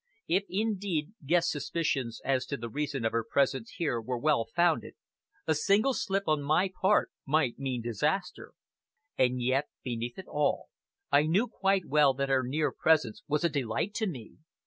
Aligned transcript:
If 0.27 0.45
indeed 0.49 1.13
Guest's 1.27 1.51
suspicions 1.51 2.21
as 2.25 2.47
to 2.47 2.57
the 2.57 2.71
reason 2.71 3.05
of 3.05 3.11
her 3.11 3.23
presence 3.23 3.73
here 3.77 4.01
were 4.01 4.17
well 4.17 4.47
founded, 4.55 4.95
a 5.45 5.53
single 5.53 5.93
slip 5.93 6.23
on 6.25 6.41
my 6.41 6.71
part 6.81 7.11
might 7.23 7.59
mean 7.59 7.83
disaster. 7.83 8.53
And 9.15 9.39
yet, 9.43 9.67
beneath 9.83 10.17
it 10.17 10.25
all, 10.27 10.69
I 11.11 11.27
knew 11.27 11.45
quite 11.45 11.85
well 11.85 12.15
that 12.15 12.29
her 12.29 12.41
near 12.41 12.71
presence 12.71 13.21
was 13.27 13.43
a 13.43 13.47
delight 13.49 13.93
to 13.97 14.07
me! 14.07 14.37